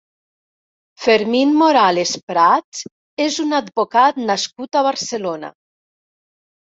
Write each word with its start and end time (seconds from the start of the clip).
Fermín 1.03 1.51
Morales 1.59 2.13
Prats 2.31 2.81
és 3.29 3.39
un 3.47 3.53
advocat 3.61 4.21
nascut 4.33 4.81
a 4.81 4.87
Barcelona. 4.89 5.53